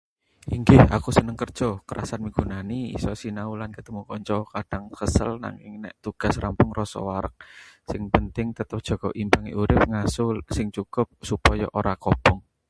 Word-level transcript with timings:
Inggih, 0.57 0.81
aku 0.97 1.09
seneng 1.17 1.37
kerja. 1.43 1.69
Krasa 1.89 2.15
migunani, 2.25 2.79
iso 2.97 3.11
sinau 3.21 3.51
lan 3.61 3.71
ketemu 3.77 4.01
kanca. 4.09 4.37
Kadhang 4.53 4.85
kesel, 4.99 5.31
nanging 5.45 5.73
nek 5.83 5.93
tugas 6.05 6.33
rampung 6.43 6.71
rasa 6.79 6.97
wareg. 7.07 7.35
Sing 7.91 8.03
penting 8.13 8.47
tetep 8.57 8.79
jaga 8.87 9.09
imbangan 9.21 9.55
urip, 9.61 9.81
ngaso 9.91 10.25
sing 10.55 10.67
cukup 10.77 11.07
supaya 11.29 11.65
ora 11.79 11.93
kobong. 12.03 12.39